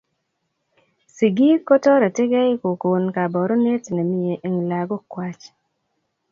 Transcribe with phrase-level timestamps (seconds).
[1.15, 5.33] Sigiik kotoretigei kokoon kabarunet ne mie eng lagook kwai.